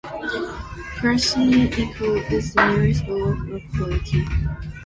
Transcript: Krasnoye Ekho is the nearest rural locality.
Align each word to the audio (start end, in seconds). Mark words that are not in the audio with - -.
Krasnoye 0.97 1.63
Ekho 1.83 2.11
is 2.31 2.55
the 2.55 2.65
nearest 2.75 3.05
rural 3.05 3.37
locality. 3.49 4.25